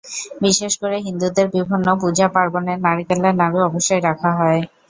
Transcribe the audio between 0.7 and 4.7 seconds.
করে হিন্দুদের বিভিন্ন পূজা-পার্বণে নারকেলের নাড়ু অবশ্যই রাখা হয়।